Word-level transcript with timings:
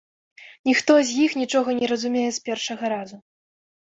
Ніхто 0.67 0.93
з 1.09 1.19
іх 1.25 1.31
нічога 1.41 1.69
не 1.81 1.85
разумее 1.91 2.25
з 2.37 2.43
першага 2.47 2.85
разу. 2.97 3.17